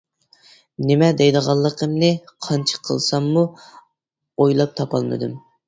[0.87, 2.09] نېمە دەيدىغانلىقىمنى
[2.47, 5.41] قانچە قىلساممۇ ئويلاپ تاپالمىدىم.